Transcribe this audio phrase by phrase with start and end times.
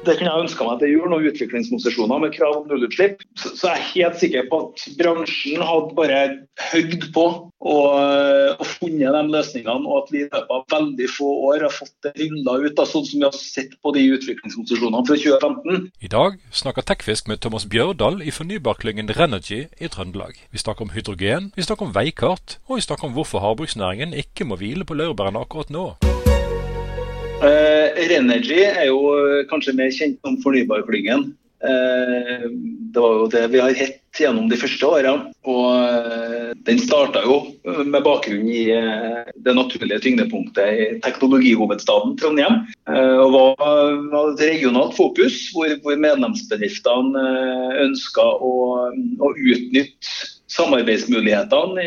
[0.00, 3.20] Det kunne jeg ønska meg det gjorde, noen utviklingskonsesjoner med krav om nullutslipp.
[3.36, 6.20] Så, så jeg er helt sikker på at bransjen hadde bare
[6.70, 7.24] høgd på
[7.60, 7.88] og,
[8.56, 11.92] og funnet de løsningene, og at vi i løpet av veldig få år har fått
[12.06, 15.90] det rulla ut, da, sånn som vi har sett på de utviklingskonsesjonene fra 2015.
[16.00, 20.40] I dag snakker Tekfisk med Thomas Bjørdal i fornybarklyngen Renergy i Trøndelag.
[20.48, 24.48] Vi snakker om hydrogen, vi snakker om veikart, og vi snakker om hvorfor havbruksnæringen ikke
[24.48, 25.90] må hvile på laurbærene akkurat nå.
[27.40, 28.98] Uh, Renergy er jo
[29.48, 31.30] kanskje mer kjent som fornybarklyngen.
[31.60, 32.44] Uh,
[32.92, 35.30] det var jo det vi har hett gjennom de første årene.
[35.48, 38.66] Og uh, den starta jo med bakgrunn i
[39.40, 42.60] det naturlige tyngdepunktet i teknologihovedstaden Trondheim.
[42.90, 47.24] Og var et regionalt fokus hvor, hvor medlemsbedriftene
[47.86, 48.52] ønska å,
[48.92, 51.84] å utnytte samarbeidsmulighetene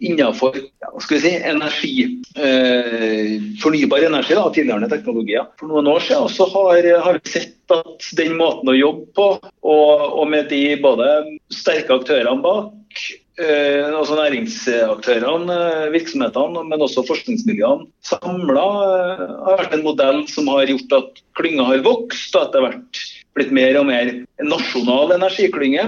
[0.00, 1.94] innenfor ja, si, energi,
[2.36, 5.48] eh, fornybar energi og tidligere teknologier.
[5.60, 9.28] For noen år siden så har, har, vi sett at den måten å jobbe på,
[9.44, 11.10] og, og med de både
[11.52, 13.04] sterke aktørene bak,
[13.40, 15.58] eh, altså næringsaktørene,
[15.92, 21.68] virksomhetene, men også forskningsmiljøene samla, eh, har vært en modell som har gjort at klynga
[21.74, 22.32] har vokst.
[22.36, 23.04] og etter hvert
[23.36, 25.84] blitt mer og mer en nasjonal energiklynge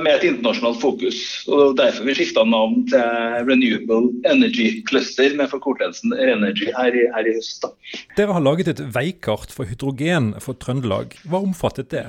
[0.00, 1.18] med et internasjonalt fokus.
[1.50, 7.36] og Derfor vi skifta navn til Renewable Energy Cluster med forkortelsen Renergy her, her i
[7.36, 7.68] høst.
[8.16, 11.18] Dere har laget et veikart for hydrogen for Trøndelag.
[11.28, 12.08] Hva omfattet det?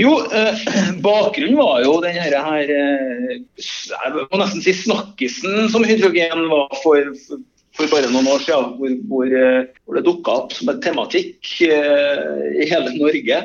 [0.00, 0.62] Jo, eh,
[1.04, 7.10] bakgrunnen var jo den her, eh, jeg må nesten si snakkisen som hydrogen var for,
[7.26, 7.42] for
[7.78, 12.60] bare noen år siden, hvor, hvor, eh, hvor det dukka opp som en tematikk eh,
[12.60, 13.40] i hele Norge.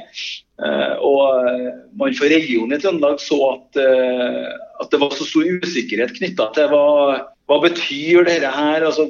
[0.57, 1.55] Eh, og
[1.99, 6.71] man fra regionen i Trøndelag så at, at, det var så stor usikkerhet knytta til
[6.71, 6.85] hva,
[7.47, 8.85] hva betyr dette her?
[8.89, 9.05] Altså,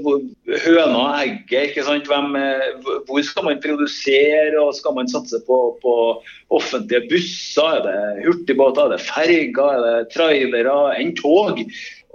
[0.66, 2.10] høna og egget, ikke sant?
[2.12, 2.36] Hvem,
[3.08, 5.96] hvor skal man produsere, og skal man satse på, på
[6.54, 7.80] offentlige busser?
[7.80, 11.64] Er det hurtigbåter, er det ferger, er det trailere, enn tog?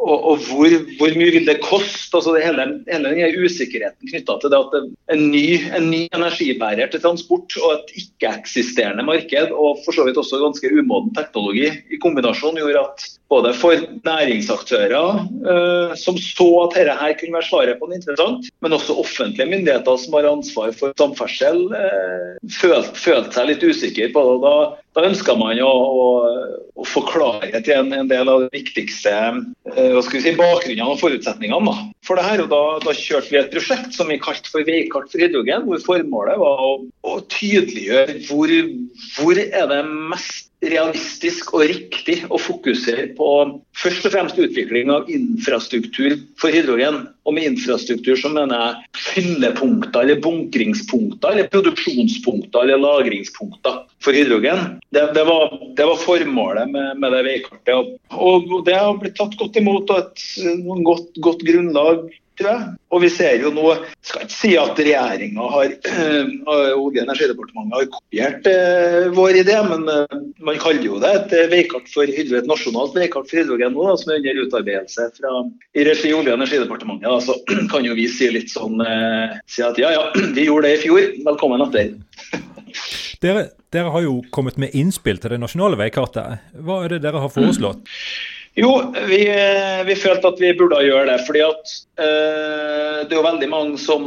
[0.02, 2.10] Og, og hvor, hvor, mye vil det koste?
[2.16, 4.82] altså det hele, hele den usikkerheten knytta til det at det,
[5.14, 5.46] en, ny,
[5.78, 10.72] en ny energibærer til transport og et ikke-eksisterende marked, og for så vidt også ganske
[10.74, 15.22] umoden teknologi i kombinasjon, gjorde at både for næringsaktører
[15.52, 19.48] eh, som så at dette her kunne være svaret på noe interessant, men også offentlige
[19.48, 24.36] myndigheter som har ansvar for samferdsel, eh, følte, følte seg litt usikre på det.
[24.44, 24.54] Da,
[24.96, 26.06] da ønska man å, å,
[26.76, 31.72] å få klarhet i en, en, del av de viktigste eh, si, bakgrunnene og forutsetningene
[31.72, 31.88] da.
[32.04, 32.44] for det her.
[32.44, 35.84] og da, da, kjørte vi et prosjekt som vi kalte for Veikart for hydrogen, hvor
[35.88, 36.72] formålet var å,
[37.08, 38.56] å tydeliggjøre hvor,
[39.16, 43.28] hvor er det mest realistisk og riktig å fokusere på
[43.78, 47.02] først og fremst utvikling av infrastruktur for hydrogen.
[47.26, 54.78] Og med infrastruktur så mener jeg fyllepunkter eller bunkringspunkter eller produksjonspunkter eller lagringspunkter for hydrogen.
[54.94, 57.92] Det, det, var, det var, formålet med, med det veikartet.
[58.14, 60.26] Og det har blitt tatt godt imot og et
[60.86, 62.68] godt, godt grunnlag tror jeg.
[62.92, 63.64] Og vi ser jo nå,
[64.04, 65.74] skal ikke si at regjeringa har
[66.82, 71.88] og energidepartementet har kopiert eh, vår idé, men eh, man kaller jo det et veikart
[71.92, 75.34] for hydro, et nasjonalt veikart for hydrogen nå, da, som er under utarbeidelse fra,
[75.76, 77.08] i regi Olje- og energidepartementet.
[77.08, 77.38] Da, så
[77.72, 80.06] kan jo vi si litt sånn eh, si at ja ja,
[80.36, 81.96] vi gjorde det i fjor, velkommen etter.
[83.24, 86.44] dere, dere har jo kommet med innspill til det nasjonale veikartet.
[86.60, 87.84] Hva er det dere har foreslått?
[88.52, 88.68] Jo,
[89.08, 89.22] vi,
[89.88, 91.22] vi, følte at vi burde gjøre det.
[91.24, 94.04] fordi at uh, det er jo veldig mange som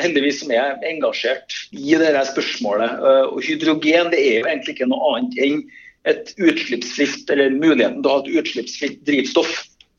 [0.00, 3.02] heldigvis som er engasjert i dette spørsmålet.
[3.02, 5.60] Uh, og Hydrogen det er jo egentlig ikke noe annet enn
[6.08, 9.50] et utslippsfritt, eller muligheten til å ha et utslippsfritt drivstoff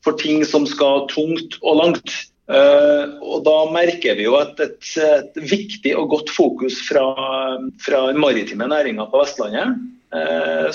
[0.02, 2.16] for ting som skal tungt og langt.
[2.48, 7.04] Uh, og Da merker vi jo at et, et viktig og godt fokus fra,
[7.84, 9.91] fra maritime næringa på Vestlandet Eh,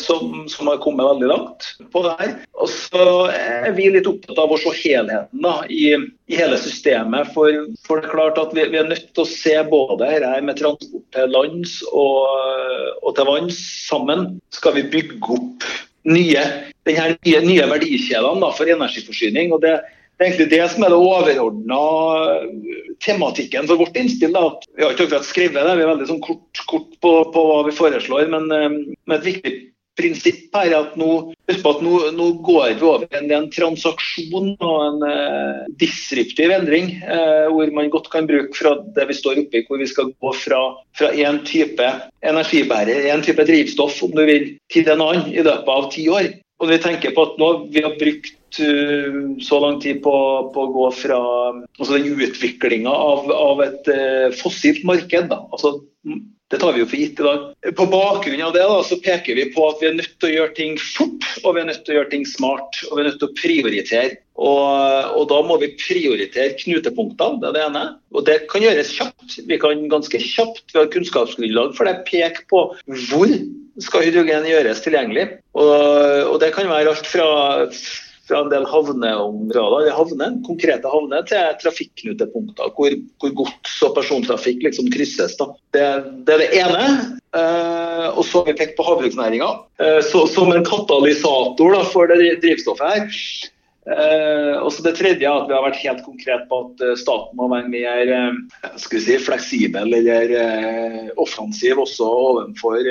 [0.02, 2.32] som, som, har kommet veldig langt på det her.
[2.58, 7.30] Og så er vi litt opptatt av å se helheten da, i, i, hele systemet.
[7.36, 7.54] For,
[7.86, 10.58] for, det er klart at vi, vi, er nødt til å se både her med
[10.62, 12.26] transport til lands og,
[13.04, 14.26] og til vanns sammen.
[14.58, 15.70] Skal vi bygge opp
[16.08, 16.44] nye,
[16.88, 19.54] denne nye, nye verdikjedene for energiforsyning.
[19.54, 19.78] og det
[20.18, 21.80] det er egentlig det som er det overordna
[23.06, 24.34] tematikken for vårt innspill.
[24.34, 24.50] Da.
[24.74, 27.60] Vi har ikke akkurat skrevet det, vi er veldig sånn kort, kort på, på, hva
[27.68, 28.30] vi foreslår.
[28.34, 29.54] Men, eh, men, et viktig
[29.98, 31.12] prinsipp her er at nå,
[31.54, 36.96] at nå, nå går vi over en, en transaksjon og en eh, disruptiv endring.
[37.06, 40.10] Eh, hvor man godt kan bruke fra det vi står oppe i, hvor vi skal
[40.18, 40.64] gå fra,
[41.14, 41.94] én type
[42.26, 46.34] energibærer, en type drivstoff om du vil, til en annen i løpet av ti år.
[46.58, 50.16] Og vi tenker på at nå vi har brukt uh, så lang tid på,
[50.54, 51.20] på å gå fra
[51.78, 55.30] altså den utviklinga av, av, et uh, fossilt marked.
[55.32, 55.44] Da.
[55.52, 55.78] Altså,
[56.48, 57.42] Det tar vi jo for gitt i dag.
[57.76, 60.36] På bakgrunn av det da, så peker vi på at vi er nødt til å
[60.38, 62.80] gjøre ting fort, og vi er nødt til å gjøre ting smart.
[62.88, 64.16] Og vi er nødt til å prioritere.
[64.38, 67.84] Og, og da må vi prioritere knutepunktene, det er det ene.
[68.16, 69.40] Og det kan gjøres kjapt.
[69.50, 72.64] Vi kan ganske kjapt, vi har kunnskapsgrunnlag for det, peke på
[73.10, 73.34] hvor
[73.84, 75.28] skal hydrogen gjøres tilgjengelig.
[75.58, 75.74] Og,
[76.32, 77.28] og det kan være alt fra
[78.28, 84.90] fra en del havneområder, havne, konkrete havner til trafikknutepunkter hvor, hvor gods- og persontrafikk liksom
[84.94, 85.38] krysses.
[85.38, 85.86] Det,
[86.28, 86.88] det, er det ene.
[87.38, 89.50] Eh, og så har vi pekt på havbruksnæringa
[89.84, 93.22] eh, som en katalysator da, for det drivstoffet her.
[93.88, 97.38] Eh, også det tredje er at vi har vært helt konkret på at eh, staten
[97.40, 100.34] må være mer eh, si, fleksibel eller
[101.24, 102.84] offensiv også overfor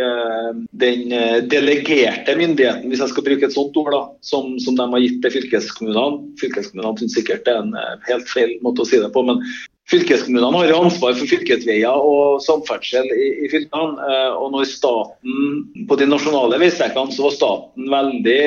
[0.81, 1.13] den
[1.53, 5.21] delegerte myndigheten, hvis jeg skal bruke et sånt ord, da, som, som de har gitt
[5.25, 6.33] til fylkeskommunene.
[6.41, 9.45] Fylkeskommunene syns sikkert det er en helt feil måte å si det på, men
[9.87, 14.09] Fylkeskommunene har ansvar for fylkesveier og samferdsel i, i fylkene.
[14.35, 18.41] og når staten På de nasjonale veistrekkene så var staten veldig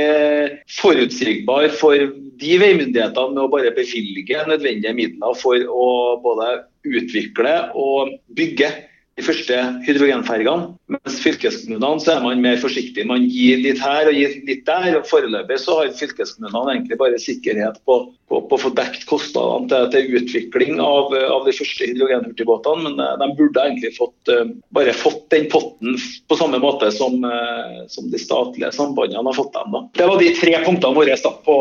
[0.80, 1.96] forutsigbar for
[2.40, 5.90] de veimyndighetene med å bare bevilge nødvendige midler for å
[6.24, 6.52] både
[6.88, 8.72] utvikle og bygge
[9.20, 10.74] de første hydrogenfergene.
[10.90, 13.06] Mens fylkeskommunene så er man mer forsiktig.
[13.10, 14.96] Man gir litt her og gir litt der.
[14.98, 18.00] og Foreløpig så har fylkeskommunene egentlig bare sikkerhet på,
[18.30, 22.88] på, på å få dekt kostnadene til, til utvikling av, av, de første hydrogenhurtigbåtene.
[22.88, 26.00] Men eh, de burde egentlig fått, eh, bare fått den potten
[26.30, 29.76] på samme måte som, eh, som de statlige sambandene har fått dem.
[29.76, 29.84] Da.
[30.00, 31.58] Det var de tre punktene våre da, på,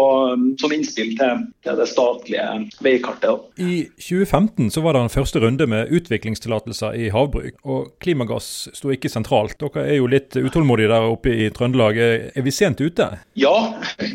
[0.62, 2.46] som innspill til, til, det statlige
[2.84, 3.28] veikartet.
[3.28, 3.64] Da.
[3.64, 7.47] I 2015 så var det en første runde med utviklingstillatelser i havbruk.
[7.68, 9.58] Og klimagass sto ikke sentralt.
[9.60, 11.98] Dere er jo litt utålmodige der oppe i Trøndelag.
[11.98, 13.10] Er vi sent ute?
[13.38, 13.54] Ja,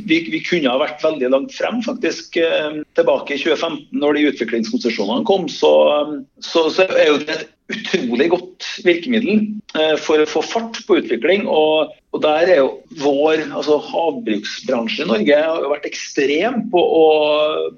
[0.08, 2.38] vi, vi kunne ha vært veldig langt frem faktisk.
[2.40, 5.74] Eh, tilbake i 2015, når de utviklingskonsesjonene kom, så,
[6.44, 9.44] så, så er jo det et utrolig godt virkemiddel
[9.78, 11.46] eh, for å få fart på utvikling.
[11.48, 12.70] Og, og der er jo
[13.02, 17.06] vår altså havbruksbransje i Norge har vært ekstrem på å,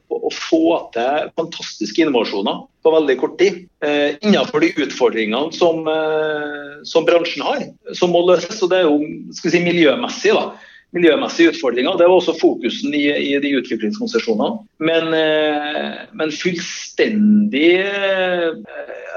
[0.09, 0.63] på å, få
[0.95, 3.63] til fantastiske innovasjoner på veldig kort tid.
[3.85, 7.67] Eh, innenfor de utfordringene som, eh, som, bransjen har,
[7.97, 8.61] som må løses.
[8.65, 8.97] Og det er jo
[9.37, 10.33] skal vi si, miljømessig.
[10.37, 10.49] da
[10.95, 11.97] miljømessige utfordringer.
[11.99, 14.63] Det var også fokusen i, i de utviklingskonsesjonene.
[14.79, 18.51] Men, eh, men, fullstendig eh,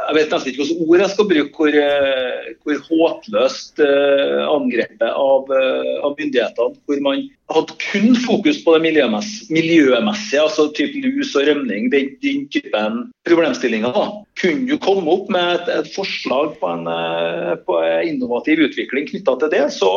[0.08, 5.50] Jeg vet nesten ikke hvilke ord jeg skal bruke, hvor, eh, hvor håpløst angrepet av,
[5.52, 6.78] av myndighetene.
[6.88, 12.10] Hvor man hadde kun fokus på det miljømessige, miljømessige altså typ lus og rømning, den,
[12.24, 13.94] den typen problemstillinger.
[13.94, 14.04] Da.
[14.40, 19.08] Kunne du komme opp med et, et forslag på en, eh, på en, innovativ utvikling
[19.08, 19.90] knytta til det, så,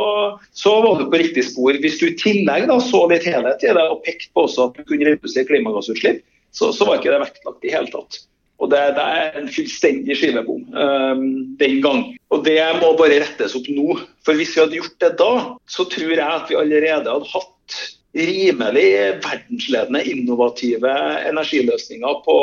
[0.56, 1.75] så, var du på riktig spor.
[1.83, 4.80] Hvis du i tillegg da, så litt helhet i det og pekte på også at
[4.80, 6.24] du kunne redusere klimagassutslipp,
[6.56, 8.24] så, så var ikke det vektlagt i hele tatt.
[8.62, 11.24] Og det, det, er en fullstendig skivebom um,
[11.58, 12.04] den gang.
[12.30, 13.96] Og det må bare rettes opp nå.
[14.25, 15.31] For hvis vi hadde gjort det da,
[15.66, 17.80] så tror jeg at vi allerede hadde hatt
[18.12, 18.88] rimelig
[19.24, 20.94] verdensledende innovative
[21.30, 22.38] energiløsninger på,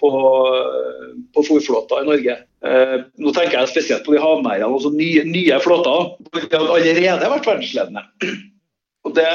[0.00, 0.10] på,
[1.36, 2.38] på fòrflåter i Norge.
[2.66, 6.78] Uh, nå tenker jeg spesielt på de havmerdene, altså nye, nye flåter hvor vi hadde
[6.80, 8.06] allerede vært verdensledende.
[9.06, 9.28] Og det,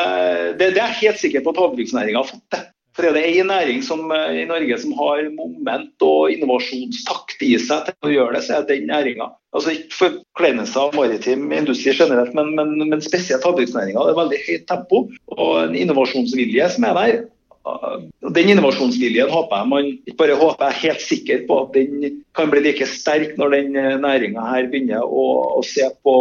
[0.59, 2.65] det, det er jeg helt sikker på at havbruksnæringa har fått det.
[2.95, 7.57] For er det en næring som, eh, i Norge som har moment og innovasjonstakt i
[7.59, 9.27] seg til å gjøre det, så er det den næringa.
[9.55, 13.99] Altså ikke forkleinelse av maritim industri generelt, men, men, men spesielt havbruksnæringa.
[13.99, 15.01] Det er veldig høyt tempo
[15.35, 17.17] og en innovasjonsvilje som er der.
[18.35, 22.21] Den innovasjonsviljen håper jeg man ikke bare håper, jeg er helt sikker på at den
[22.35, 25.25] kan bli like sterk når den eh, næringa her begynner å,
[25.57, 26.15] å, se på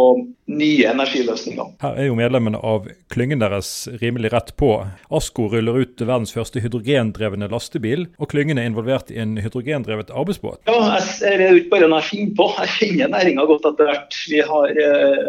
[0.45, 1.75] nye energiløsninger.
[1.83, 4.71] Her er jo medlemmene av klyngen deres rimelig rett på.
[5.13, 10.63] Asko ruller ut verdens første hydrogendrevne lastebil, og klyngen er involvert i en hydrogendrevet arbeidsbåt.
[10.69, 11.07] Ja, jeg,
[11.39, 12.51] det er jo ikke bare noe jeg finner på.
[12.61, 14.21] Jeg kjenner næringa godt etter hvert.
[14.31, 14.77] Vi har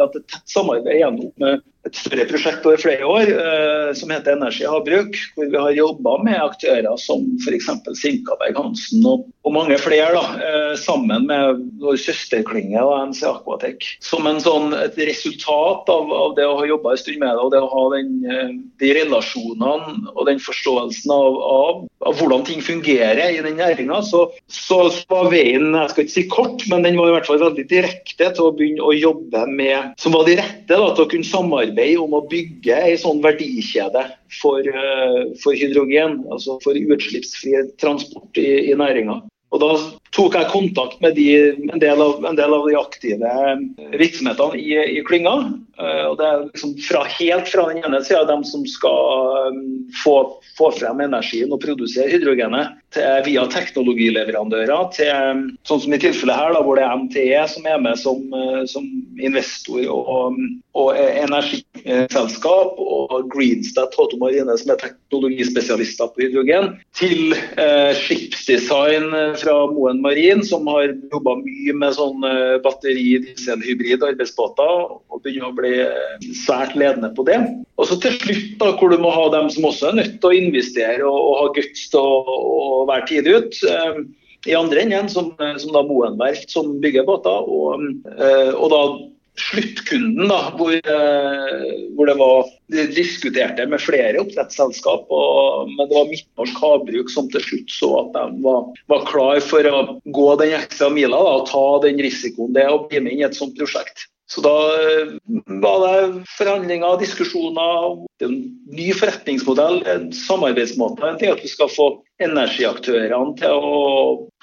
[0.03, 4.67] hatt et tett samarbeid gjennom et større prosjekt over flere år uh, som heter Energi
[4.67, 7.69] havbruk, hvor vi har jobba med aktører som f.eks.
[8.01, 10.11] Sinkaberg Hansen og, og, mange flere.
[10.17, 10.25] da,
[10.81, 13.89] sammen med vår søsterklynge NC Aquatec.
[14.05, 17.45] Som en sånn, et resultat av, av, det å ha jobba en stund med det,
[17.45, 18.53] og det å ha den, eh,
[18.83, 24.27] de relasjonene og den forståelsen av, av, av hvordan ting fungerer i den næringa, så,
[24.53, 27.67] så, var veien jeg skal ikke si kort, men den var i hvert fall veldig
[27.71, 31.27] direkte til å begynne å jobbe med Som var de rette da, til å kunne
[31.27, 34.03] samarbeide om å bygge ei sånn verdikjede
[34.41, 39.21] for, eh, for hydrogen, altså for utslippsfri transport i, i næringa.
[39.55, 39.71] Og Da
[40.15, 41.29] tok jeg kontakt med de,
[41.73, 43.33] en, del av, en, del av, de aktive
[43.99, 45.35] virksomhetene i, i klynga.
[45.77, 49.59] Og det er liksom fra, helt fra den ene sida de som skal
[50.03, 50.15] få,
[50.57, 56.55] få, frem energien og produsere hydrogenet, til, via teknologileverandører, til sånn som i tilfellet her,
[56.57, 58.23] da, hvor det er MTE som er med som,
[58.71, 58.87] som
[59.21, 60.41] investor og,
[60.77, 69.59] og energiselskap, og Greenstat H2 Marine som er teknologispesialister på hydrogen, til eh, skipsdesign fra
[69.73, 75.73] Moen Marin, som har jobba mye med sånn batteri, batteri-dieselhybrid arbeidsbåter, og begynner å bli
[75.85, 77.39] eh, svært ledende på det.
[77.77, 80.31] Og så til slutt, da, hvor du må ha dem som også er nødt til
[80.31, 83.61] å investere og, og ha guts til å være tidlig ut.
[83.73, 84.01] Eh,
[84.47, 87.51] I andre enden, som, som da Moen verft, som bygger båter.
[87.51, 87.87] Og,
[88.55, 88.83] og da
[89.41, 90.75] sluttkunden, da, hvor,
[91.97, 95.07] hvor, det var de diskuterte med flere oppdrettsselskap.
[95.13, 99.41] Og, men det var Midtnorsk Havbruk som til slutt så at de var, var klar
[99.45, 99.85] for å
[100.17, 103.25] gå den ekstra mila da, og ta den risikoen det er å bli med inn
[103.25, 104.09] i et sånt prosjekt.
[104.27, 105.13] Så da eh,
[105.63, 107.95] var det forhandlinger diskusjoner.
[108.19, 108.41] Det en
[108.75, 111.05] ny forretningsmodell, en samarbeidsmåte.
[111.07, 111.87] En ting at vi skal få
[112.23, 113.77] energiaktørene til å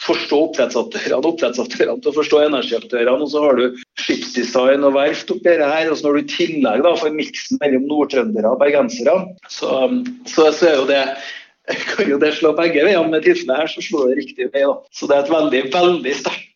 [0.06, 3.18] forstå oppdrettsaktørene, oppdrettsaktørene til å forstå energiaktørene.
[3.26, 5.92] Og så har du skipsdesign og verft oppi her.
[5.92, 9.20] Og så når du i tillegg da får miksen mellom nordtrøndere og bergensere,
[9.52, 9.84] så,
[10.32, 11.04] så, så er jo det
[11.92, 13.04] kan jo det slå begge veier.
[13.12, 14.64] Med tilfellet her så slår det riktig vei.
[14.64, 14.80] da.
[14.96, 16.53] Så det er et veldig, veldig sterkt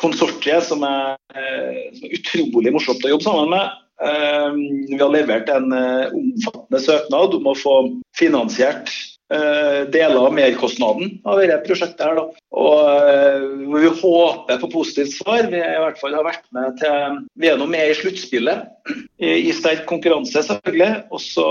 [0.00, 3.74] konsortiet som er, eh, som er, utrolig morsomt å jobbe sammen med.
[4.02, 4.50] Eh,
[4.92, 7.76] vi har levert en omfattende søknad om å få
[8.16, 8.92] finansiert
[9.26, 12.02] deler av merkostnaden av dette prosjektet.
[12.06, 12.14] her.
[12.14, 12.26] Da.
[12.56, 15.48] Og Vi håper på positivt svar.
[15.50, 19.48] Vi i hvert fall har vært med til, vi er nå med i sluttspillet i,
[19.48, 21.02] i sterk konkurranse, selvfølgelig.
[21.10, 21.46] Og så,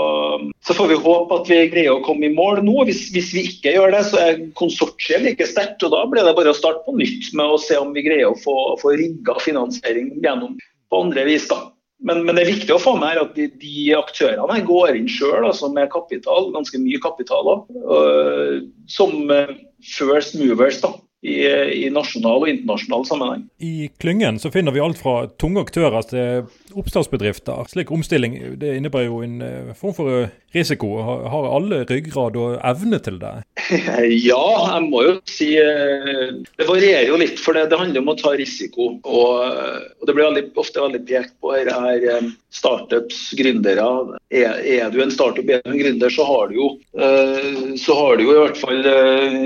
[0.64, 2.78] så, får vi håpe at vi greier å komme i mål nå.
[2.88, 5.84] Hvis, hvis vi ikke gjør det, så er konsortiet like sterkt.
[5.84, 8.30] og Da blir det bare å starte på nytt med å se om vi greier
[8.30, 10.56] å få, få rigga finansiering gjennom
[10.90, 11.48] på andre vis.
[11.50, 11.66] da.
[12.04, 15.46] Men, men, det er viktig å få med at de, de aktørene går inn sjøl
[15.48, 17.48] altså med kapital, ganske mye kapital,
[17.88, 18.58] uh,
[18.92, 19.54] som uh,
[19.96, 20.82] first movers.
[20.84, 20.92] da
[21.26, 21.36] i,
[21.86, 23.46] i, nasjonal og internasjonal sammenheng.
[23.58, 27.66] I klyngen så finner vi alt fra tunge aktører til oppstartsbedrifter.
[27.72, 30.90] Slik omstilling det innebærer jo en eh, form for eh, risiko.
[31.30, 33.34] Har alle ryggrad og evne til det?
[34.26, 34.42] Ja,
[34.76, 38.34] jeg må jo si eh, Det varierer jo litt, for det, handler om å ta
[38.38, 38.96] risiko.
[39.02, 39.32] Og,
[40.00, 43.86] og det blir veldig, ofte veldig pekt på her, her startups, gründere.
[44.32, 46.68] Er, er, du en startup, er du en gründer, så har du jo,
[47.80, 48.86] så har du jo i hvert fall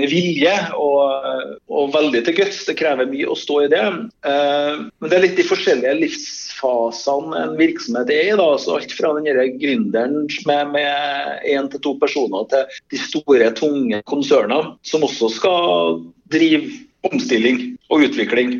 [0.07, 2.63] vilje og, og veldig til guts.
[2.69, 3.83] Det krever mye å stå i det.
[4.23, 8.37] Men det er litt de forskjellige livsfasene en virksomhet er i.
[8.39, 11.00] da, så Alt fra den gründeren med, med
[11.47, 16.71] én til to personer, til de store, tunge konsernene, som også skal drive
[17.07, 18.57] omstilling og utvikling.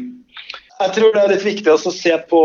[0.82, 2.42] Jeg tror det er litt viktig å se på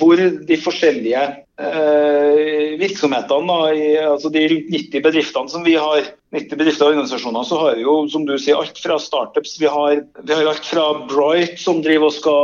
[0.00, 1.24] hvor de forskjellige
[1.60, 7.46] eh, virksomhetene, i, altså de rundt 90 bedriftene som vi har, 90 bedrifter og organisasjoner,
[7.46, 9.54] så har vi jo som du sier, alt fra startups.
[9.62, 12.40] Vi har, vi har alt fra Bright, som driver og skal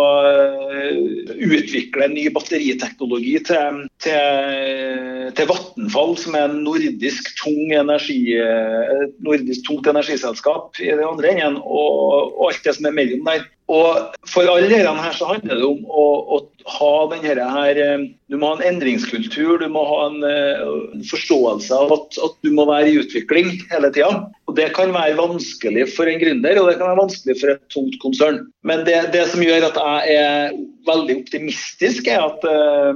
[1.41, 9.17] utvikle utvikle ny batteriteknologi, til, til, til Vattenfall, som er en nordisk, tung energi, et
[9.25, 13.47] nordisk tungt energiselskap i den andre enden, og, og alt det som er mellom der.
[13.71, 18.09] Og For alle disse her så handler det om å, å ha denne her, eh,
[18.31, 22.53] Du må ha en endringskultur, du må ha en, uh, forståelse av at, at, du
[22.55, 24.29] må være i utvikling hele tida.
[24.55, 27.99] Det kan være vanskelig for en gründer, og det kan være vanskelig for et tungt
[28.03, 28.45] konsern.
[28.63, 30.55] Men det, det som gjør at jeg er
[30.87, 32.95] veldig optimistisk, er at uh,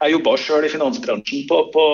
[0.00, 1.84] jeg jobba sjøl i finansbransjen på, på,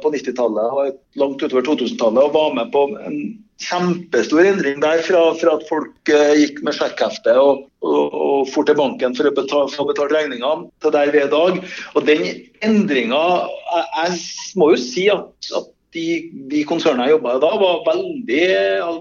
[0.00, 3.20] på 90-tallet, og langt utover 2000-tallet, og var med på en
[3.62, 8.66] kjempestor endring der fra, fra at folk uh, gikk med sjekkhefte og, og, og for
[8.66, 11.60] til banken for å betale, betale regningene, til der vi er i dag.
[11.94, 12.26] Og den
[12.66, 14.18] endringa jeg, jeg,
[14.60, 16.06] må jo si at, at de,
[16.50, 18.42] de konsernene jeg jobba i da, var veldig,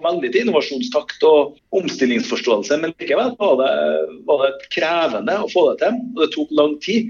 [0.05, 2.77] veldig til innovasjonstakt og omstillingsforståelse.
[2.83, 3.74] Men likevel var det,
[4.29, 7.10] var det krevende å få det til, og det tok lang tid.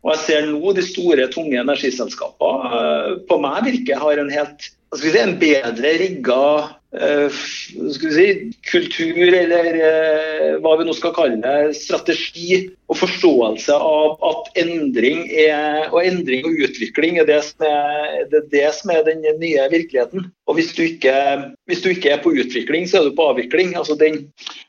[0.00, 4.70] Og jeg ser nå de store, tunge energiselskapene uh, på meg virker har en helt
[4.98, 6.44] si, en bedre rigga
[6.98, 8.26] uh, si,
[8.70, 15.86] kultur, eller uh, hva vi nå skal kalle strategi og forståelse av at endring, er,
[15.92, 20.26] og endring og utvikling er det, er, det, det som er, den nye virkeligheten.
[20.50, 21.14] Og hvis du, ikke,
[21.70, 23.76] hvis du, ikke, er på utvikling, så er du på avvikling.
[23.78, 24.24] Altså den,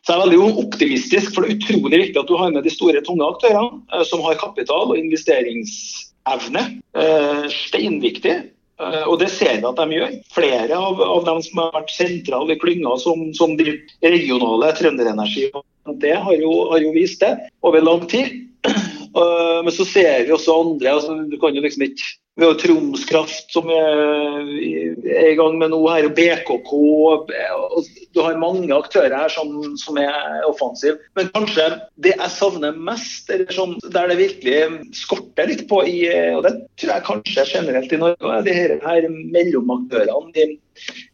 [0.05, 2.73] så jeg er veldig optimistisk, for det er utrolig viktig at du har med de
[2.73, 6.67] store, tunge aktørene uh, som har kapital og investeringsevne.
[7.49, 8.41] steinviktig.
[8.81, 10.15] Eh, og det ser vi at de gjør.
[10.35, 15.49] Flere av, av dem som har vært sentrale i klynga, som, som de regionale Trønderenergi,
[16.01, 17.35] det har jo, har jo vist det
[17.67, 18.39] over lang tid.
[19.11, 20.93] Eh, men så ser vi også andre.
[20.93, 22.05] altså du kan jo liksom ikke
[22.39, 24.51] vi har Troms Kraft som er
[25.27, 26.71] i gang med noe her, og BKK.
[26.71, 27.33] og
[28.15, 30.95] Du har mange aktører her som, som er offensive.
[31.19, 31.67] Men kanskje
[32.01, 36.03] det jeg savner mest, eller sånn, der det virkelig skorter litt på, i,
[36.35, 40.31] og det tror jeg kanskje generelt i Norge, de her, her mellomaktørene.
[40.35, 40.47] De,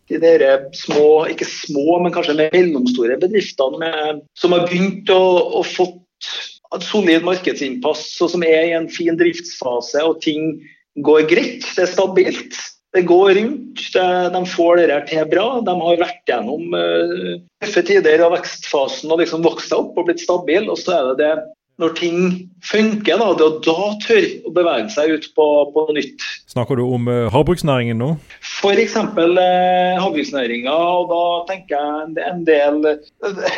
[0.07, 0.45] de der
[0.77, 5.21] små, ikke små, men kanskje mellomstore bedriftene med, som har begynt å,
[5.59, 6.31] å fått
[6.75, 10.57] et solid markedsinnpass, og som er i en fin driftsfase og ting
[11.05, 11.67] går greit.
[11.75, 12.57] Det er stabilt.
[12.95, 13.83] Det går rundt.
[13.93, 15.45] De får det til bra.
[15.63, 20.07] De har vært gjennom uh, tøffe tider av vekstfasen og liksom vokst seg opp og
[20.07, 20.71] blitt stabile.
[20.71, 21.33] Og så er det det
[21.77, 22.19] når ting
[22.65, 26.25] funker, da, det da tør å bevege seg ut på, på nytt.
[26.49, 28.11] Snakker du om uh, havbruksnæringen nå?
[28.41, 28.95] F.eks.
[28.97, 30.73] Uh, havbruksnæringa.
[30.73, 32.79] Og da tenker jeg en del,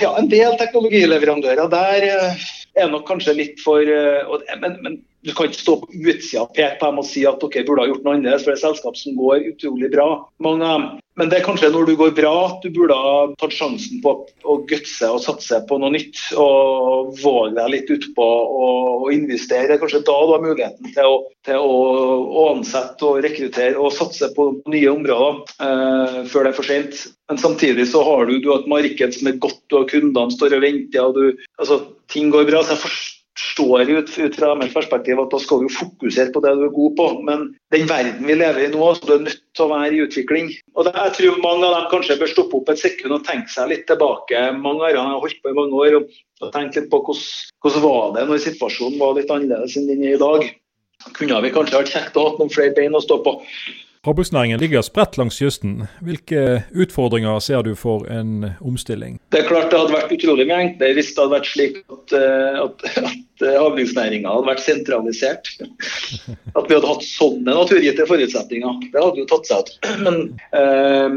[0.03, 2.49] ja, en del teknologileverandører der uh,
[2.79, 6.53] er nok kanskje litt for uh, men, men du kan ikke stå på utsida og
[6.55, 8.67] peke på dem og si at dere burde ha gjort noe annerledes, for det er
[8.69, 10.07] selskap som går utrolig bra.
[10.43, 10.69] Mange,
[11.19, 14.13] men det er kanskje når du går bra at du burde ha tatt sjansen på
[14.47, 16.21] å gutse og satse på noe nytt.
[16.39, 19.67] Og våge deg litt utpå og, og investere.
[19.67, 21.75] Det er kanskje da du har muligheten til å, til å,
[22.23, 27.05] å ansette og rekruttere og satse på nye områder eh, før det er for sent.
[27.29, 30.55] Men samtidig så har du, du har et marked som er godt, og kundene står
[30.57, 31.03] og venter.
[31.03, 32.63] og du, altså, Ting går bra.
[32.63, 36.41] så jeg forstår forstår ut, ut fra mitt perspektiv at da skal du fokusere på
[36.43, 37.07] det du er god på.
[37.27, 40.01] Men den verden vi lever i nå, så du er nødt til å være i
[40.05, 40.51] utvikling.
[40.75, 43.71] Og Jeg tror mange av dem kanskje bør stoppe opp et sekund og tenke seg
[43.71, 44.45] litt tilbake.
[44.59, 46.15] Mange av dem har holdt på i mange år og,
[46.53, 47.27] tenkt litt på hvordan,
[47.63, 50.47] hvordan var det når situasjonen var litt annerledes enn den er i dag.
[51.15, 53.39] Kunne vi kanskje vært kjekt å ha noen flere bein å stå på.
[54.07, 55.89] Havbruksnæringen ligger spredt langs kysten.
[55.99, 59.17] Hvilke utfordringer ser du for en omstilling?
[59.35, 62.15] Det er klart det hadde vært utrolig mye enklere hvis det hadde vært slik at,
[62.15, 65.51] eh, at, at havbruksnæringa hadde vært sentralisert.
[66.57, 68.89] At vi hadde hatt sånne naturgitte forutsetninger.
[68.93, 69.75] Det hadde jo tatt seg ut.
[70.05, 70.17] Men,
[70.55, 71.15] øh,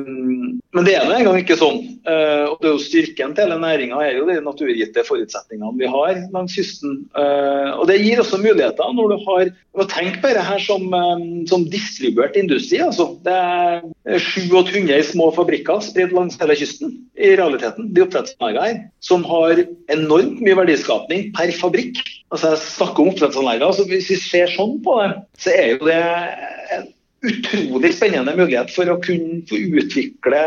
[0.73, 1.83] men det er nå engang ikke sånn.
[2.07, 5.91] Uh, og det er jo Styrken til hele næringa er jo de naturgitte forutsetningene vi
[5.93, 7.03] har langs kysten.
[7.13, 9.53] Og Det gir også muligheter når du har
[9.93, 10.89] tenk på dette her som,
[11.49, 12.81] som distribuert industri.
[12.81, 13.11] altså.
[13.25, 17.93] Det er 700 små fabrikker spredt langs hele kysten i realiteten.
[17.95, 22.01] de oppdrettsanleggene her, Som har enormt mye verdiskapning per fabrikk.
[22.33, 23.69] Altså Jeg snakker om oppdrettsanleggene.
[23.69, 26.01] Altså, hvis vi ser sånn på det, så er jo det
[26.77, 26.91] en
[27.23, 30.43] utrolig spennende mulighet for å kunne få utvikle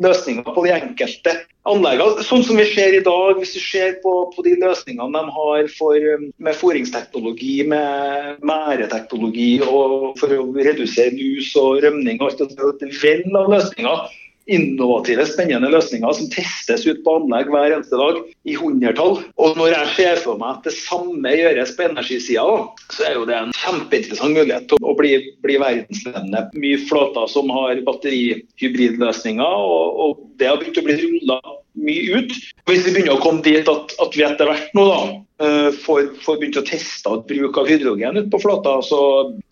[0.00, 1.34] løsninger på de enkelte
[1.68, 2.24] anleggene.
[2.24, 5.68] Sånn som vi ser i dag, hvis du ser på, på de løsningene de har
[5.74, 12.88] for, med fôringsteknologi, med mæreteknologi og for å redusere lus og rømning og alt det,
[12.88, 14.08] et vell av løsninger
[14.48, 19.20] innovative, spennende løsninger som testes ut på anlegg hver eneste dag i hundretall.
[19.36, 22.56] Og når jeg ser for meg at det samme gjøres på energisida,
[22.94, 26.46] så er jo det en kjempeinteressant mulighet til å bli, bli verdensledende.
[26.58, 31.40] Mye flåter som har batterihybridløsninger, og, og det har begynt å bli rulla
[31.78, 32.36] mye ut.
[32.68, 35.00] Hvis vi begynner å komme dit at, at vi etter hvert nå da,
[35.44, 39.00] eh, får, får begynt å teste ut bruk av hydrogen ute på flåta, så,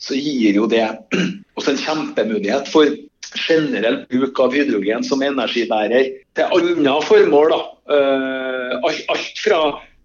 [0.03, 0.85] så gir jo det
[1.59, 2.91] oss en kjempemulighet for
[3.35, 7.55] generell bruk av hydrogen som energibærer til andre formål.
[7.55, 7.61] Da.
[7.87, 9.61] Uh, alt fra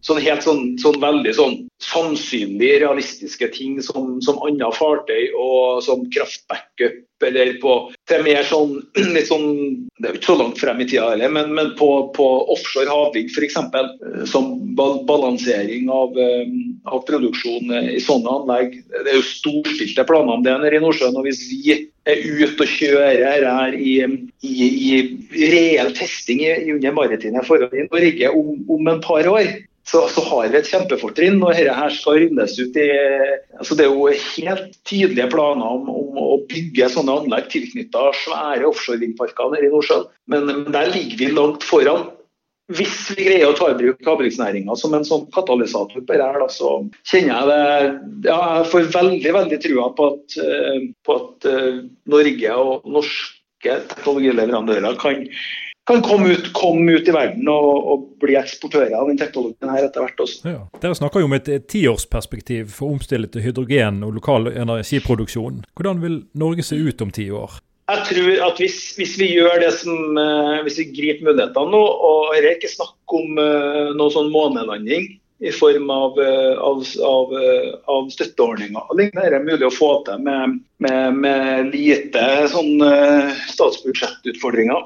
[0.06, 6.04] sånn helt sånn, sånn veldig sånn sannsynlig realistiske ting som, som andre fartøy og som
[6.14, 7.74] kraftbackup, eller på
[8.10, 8.80] til mer sånn
[9.16, 9.48] litt sånn
[10.02, 12.90] Det er jo ikke så langt frem i tida heller, men, men på, på, offshore
[12.90, 13.58] havvind f.eks.
[13.62, 16.50] Eh, som balansering av, eh,
[16.90, 18.80] av produksjon i sånne anlegg.
[18.90, 21.20] Det er jo storstilte planer om det nede i Nordsjøen.
[21.20, 21.76] og Hvis vi
[22.10, 24.00] er ute og kjører her i,
[24.42, 26.42] i, i reell testing
[26.74, 29.54] under maritime forhold i Norge om, om en par år,
[29.92, 31.42] så, så, har vi et kjempefortrinn.
[31.44, 32.88] og dette her skal ryddes ut i,
[33.60, 38.70] altså Det er jo helt tydelige planer om, om å bygge sånne anlegg tilknyttet svære
[38.70, 40.08] offshorevindparker nede i Nordsjøen.
[40.32, 42.08] Men, men, der ligger vi langt foran.
[42.72, 46.70] Hvis vi greier å ta i bruk havbruksnæringa som en sånn katalysator på dette, så
[47.10, 51.82] kjenner jeg det ja, Jeg får veldig veldig trua på at, eh, på at uh,
[52.14, 55.26] Norge og norske teknologileverandører kan
[55.88, 59.88] kan komme ut, komme ut i verden og, og, bli eksportører av den teknologien her
[59.88, 60.44] etter hvert også.
[60.46, 60.62] Ja.
[60.84, 65.64] Dere snakker jo om et tiårsperspektiv for å omstille til hydrogen og lokal energiproduksjon.
[65.78, 67.58] Hvordan vil Norge se ut om ti år?
[67.92, 71.82] Jeg tror at hvis, hvis vi gjør det som uh, Hvis vi griper mulighetene nå,
[71.82, 75.10] og det er ikke snakk om uh, noe sånn månelanding
[75.42, 76.20] i form av,
[76.62, 77.32] av, av,
[77.90, 78.92] av støtteordninger.
[79.00, 82.22] Det er mulig å få til med, med, med lite
[82.54, 82.78] sånn,
[83.50, 84.86] statsbudsjettutfordringer.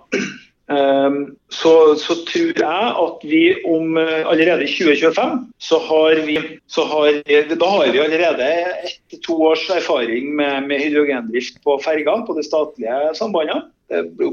[0.66, 6.88] Ehm, så, så, tror jeg at vi om allerede i 2025 så har vi, så
[6.90, 7.20] har,
[7.54, 8.48] Da har vi allerede
[8.88, 13.62] ett to års erfaring med, med hydrogendrift på ferger på de statlige sambandene.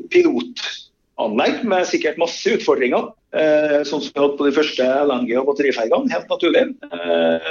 [0.09, 3.13] Pilotanlegg med sikkert masse utfordringer.
[3.33, 6.65] Eh, sånn som vi hadde på de første LNG- og batterifergene, helt naturlig.
[6.93, 7.47] Eh,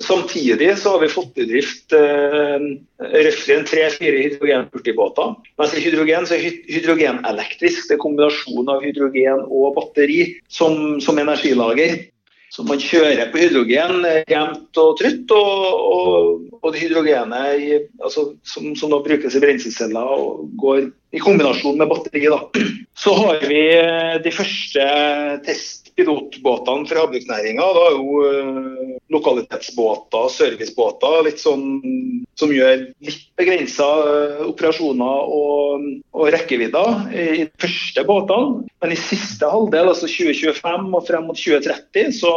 [0.00, 2.64] samtidig så har vi fått i drift eh,
[3.12, 5.36] røftlig tre-fire hydrogenhurtigbåter.
[5.60, 7.84] Mens i hydrogen så er hydrogenelektrisk.
[7.90, 12.00] Det er kombinasjonen av hydrogen og batteri som, som energilager.
[12.54, 18.92] Så man kjører på hydrogen jevnt og trutt, og, og, og hydrogenet altså, som, som,
[18.94, 20.28] da brukes i brenselceller
[20.62, 20.84] går
[21.14, 22.26] i kombinasjon med batteri.
[22.26, 22.40] Da.
[22.98, 23.62] Så har vi
[24.24, 24.88] de første
[25.94, 27.62] testpilotbåtene fra havbruksnæringa.
[27.74, 31.80] Da er jo uh, lokalitetsbåter, servicebåter, litt sånn
[32.34, 38.66] som gjør litt begrensa uh, operasjoner og, og rekkevidder i de første båtene.
[38.82, 42.34] Men i siste halvdel, altså 2025 og frem mot 2030, så,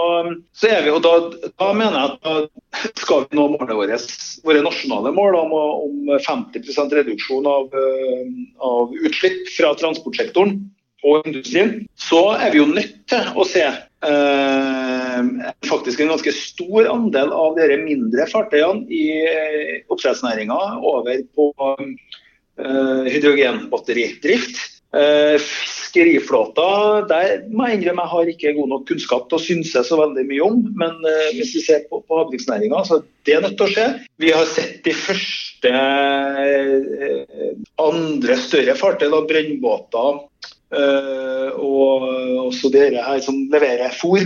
[0.53, 1.15] så er vi jo da,
[1.57, 3.99] da mener jeg at skal vi nå målet våre,
[4.45, 10.59] våre nasjonale mål om, om 50% reduksjon av, uh, av utslipp fra transportsektoren
[11.05, 15.19] og industrien, så er vi jo nødt til å se eh,
[15.67, 23.05] faktisk en ganske stor andel av de mindre fartøyene i eh, oppdrettsnæringa over på eh,
[23.13, 24.65] hydrogenbatteridrift.
[24.97, 26.67] Eh, fiskeriflåta,
[27.09, 30.25] der må jeg innrømme jeg har ikke god nok kunnskap til å synse så veldig
[30.29, 30.61] mye om.
[30.79, 33.87] Men eh, hvis vi ser på, på havbruksnæringa, så er det nødt til å skje.
[34.23, 37.51] Vi har sett de første eh,
[37.83, 40.23] andre større fartøy, brønnbåter.
[40.67, 42.03] Uh, og
[42.49, 44.25] også dere her som leverer fôr,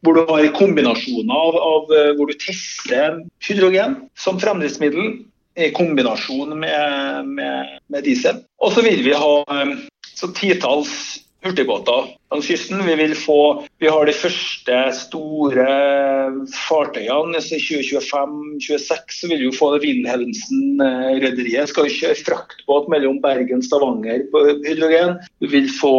[0.00, 5.18] hvor du har kombinasjoner av, av hvor du tester hydrogen som fremdriftsmiddel
[5.60, 8.40] i kombinasjon med, med, med diesel.
[8.64, 9.34] Og så vil vi ha
[10.14, 10.94] så titalls
[11.44, 12.86] hurtigbåter langs kysten.
[12.86, 15.66] Vi, vil få, vi har de første store
[16.54, 17.38] fartøyene.
[17.38, 21.70] I 2025-2026 så vil vi få Wilhelmsen-rederiet.
[21.70, 25.18] Skal jo kjøre fraktbåt mellom Bergen og Stavanger på hydrogen.
[25.44, 25.94] Vi vil få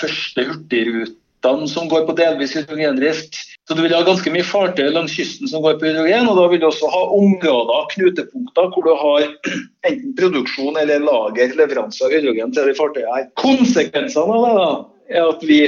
[0.00, 3.38] første hurtigrutene som går på delvis hydrogendrift.
[3.70, 6.46] Så du vil ha ganske mye fartøy langs kysten som går på hydrogen, og da
[6.50, 9.28] vil du også ha områder, knutepunkter, hvor du har
[9.86, 13.28] enten produksjon eller lager, leveranse av hydrogen til de fartøyene.
[13.38, 14.72] Konsekvensene av det da,
[15.14, 15.60] er at vi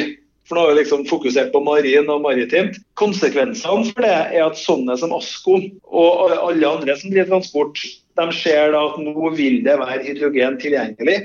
[0.49, 2.79] for nå har vi liksom fokusert på marin og maritimt.
[2.99, 7.83] Konsekvensene for det er at sånne som Asko og alle andre som driver transport,
[8.19, 11.17] de ser da at nå vil det være hydrogen tilgjengelig.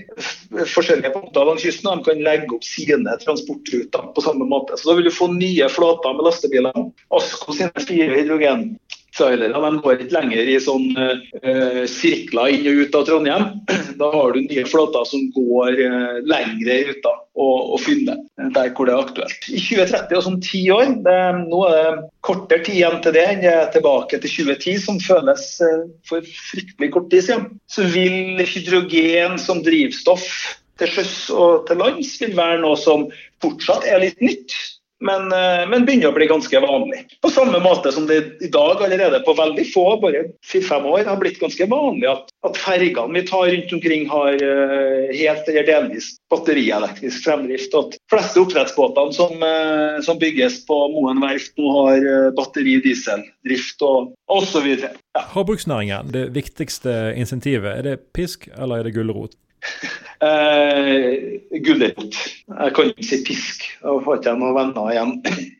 [0.72, 4.78] Forskjellige punkter langs kysten de kan legge opp sine transportruter på samme måte.
[4.80, 6.88] Så Da vil du få nye flåter med lastebiler.
[7.12, 8.78] Asko sine fire hydrogen
[9.18, 13.48] trailere de går ikke lenger i sånn uh, sirkler inn og ut av Trondheim.
[13.98, 18.20] Da har du nye flåter som går uh, lengre ut og, og fyller
[18.54, 19.50] der hvor det er aktuelt.
[19.50, 23.26] I 2030, altså om ti år, det, nå er det kortere tid igjen til det
[23.32, 27.90] enn det er tilbake til 2010, som føles uh, for fryktelig kort tid siden, så
[27.96, 30.30] vil hydrogen som drivstoff
[30.78, 33.08] til sjøs og til lands vil være noe som
[33.42, 34.54] fortsatt er litt nytt
[35.00, 37.04] men, eh, men, begynner å bli ganske vanlig.
[37.22, 41.20] På samme måte som det i dag allerede på veldig få, bare fire-fem år, har
[41.22, 46.10] blitt ganske vanlig at, at fergene vi tar rundt omkring har uh, helt eller delvis
[46.34, 47.78] batterielektrisk fremdrift.
[47.78, 54.16] At fleste oppdrettsbåtene som, uh, som, bygges på Moen verft nå har uh, batteri-dieseldrift og
[54.34, 54.72] osv.
[54.82, 55.26] Ja.
[55.36, 59.38] Havbruksnæringen, det viktigste insentivet, er det pisk eller er det gulrot?
[60.24, 62.22] Eh, gulrot.
[62.48, 63.68] Jeg kan ikke si pisk.
[63.82, 65.12] Da får ikke jeg noen venner igjen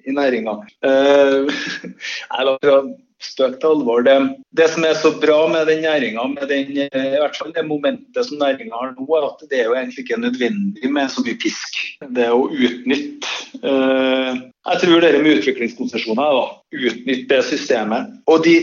[0.08, 0.56] i næringa.
[0.88, 1.60] Eh,
[3.18, 4.04] Støk til alvor.
[4.06, 4.14] Det,
[4.54, 6.22] det, som er så bra med den næringa,
[6.54, 9.74] eh, i hvert fall det momentet som næringa har nå, er at det er jo
[9.74, 11.80] egentlig ikke nødvendig med så mye pisk.
[12.14, 13.32] Det å utnytte
[13.64, 16.46] eh, Jeg tror det med utviklingskonsesjoner, da,
[16.78, 18.14] utnytte det systemet.
[18.30, 18.60] Og de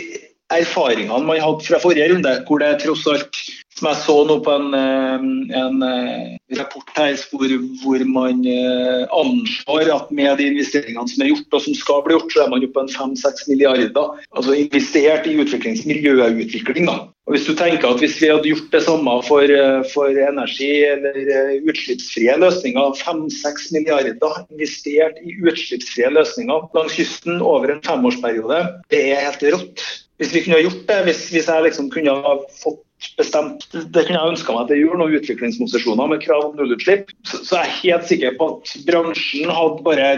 [0.54, 3.42] erfaringene man hadde fra forrige runde, hvor det tross alt
[3.74, 5.24] som jeg så nå på en, eh,
[5.58, 11.32] en eh, rapport her hvor, hvor man eh, anslår at med de investeringene som er
[11.32, 14.22] gjort og som skal bli gjort, så er man oppe på en 5-6 milliarder.
[14.36, 16.88] Altså investert i utviklingsmiljøutvikling.
[17.24, 19.52] Og Hvis du tenker at hvis vi hadde gjort det samme for,
[19.94, 21.18] for energi eller
[21.64, 28.60] utslippsfrie løsninger, 5-6 milliarder investert i utslippsfrie løsninger langs kysten over en femårsperiode,
[28.92, 29.86] det er helt rått.
[30.20, 32.83] Hvis vi kunne gjort det, hvis, hvis jeg liksom kunne ha fått
[33.18, 37.12] bestemt Det kunne jeg ønska meg at jul, noen utviklingskonsesjoner med krav om nullutslipp.
[37.26, 40.08] Så, så er helt sikker på at bransjen hadde bare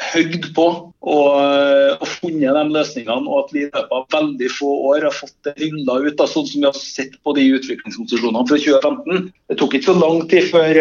[0.00, 0.66] høgd på
[1.04, 1.34] og,
[2.00, 5.34] og, funnet de løsningene, og at vi i løpet av veldig få år har fått
[5.44, 9.26] det rulla ut, da, sånn som vi har sett på de utviklingskonsesjonene fra 2015.
[9.52, 10.80] Det tok ikke så lang tid før,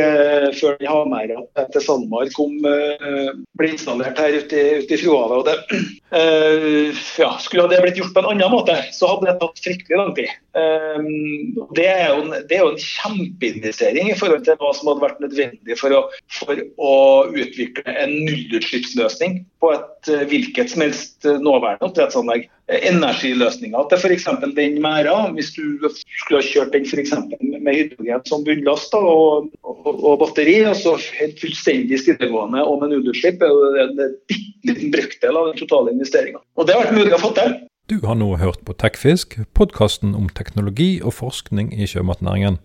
[0.55, 1.41] før havmæra
[1.73, 5.49] til SalMar kom, ble installert her ute, ute i Frohavet.
[5.49, 5.81] det,
[7.23, 10.15] ja, Skulle det blitt gjort på en annen måte, så hadde det tatt fryktelig lang
[10.15, 10.31] tid.
[11.75, 15.23] Det er, jo, det er jo en kjempeinvestering i forhold til hva som hadde vært
[15.25, 16.03] nødvendig for å,
[16.37, 16.95] for å
[17.33, 19.02] utvikle en nullutslippsløsning
[19.61, 22.47] på et eh, hvilket som helst eh, nåværende oppdrettsanlegg.
[22.71, 24.27] Eh, energiløsninger til f.eks.
[24.55, 27.27] den merda, hvis du skulle ha kjørt den for
[27.63, 33.43] med hydrogen som bunnlast og, og, og, batteri, altså helt fullstendig stillegående og med nullutslipp,
[33.43, 36.43] er det en bitte liten brøkdel av den totale investeringa.
[36.55, 37.55] Og det har vært mulig å få til.
[37.91, 42.61] Du har nå hørt på Tekfisk, podkasten om teknologi og forskning i sjømatnæringen.